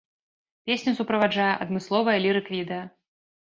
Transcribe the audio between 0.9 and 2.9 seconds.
суправаджае адмысловае лірык-відэа.